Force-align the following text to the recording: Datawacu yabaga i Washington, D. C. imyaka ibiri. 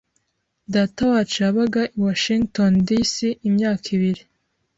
Datawacu 0.73 1.37
yabaga 1.45 1.81
i 1.87 1.91
Washington, 2.05 2.71
D. 2.87 2.89
C. 3.13 3.13
imyaka 3.47 3.85
ibiri. 3.95 4.21